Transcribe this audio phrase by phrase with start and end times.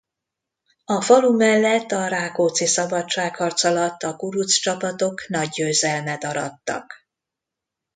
[0.85, 6.93] A falu mellett a Rákóczi-szabadságharc alatt a kuruc csapatok nagy győzelmet arattak.